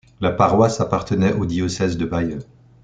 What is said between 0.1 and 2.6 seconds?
La paroisse appartenait au diocèse de Bayeux.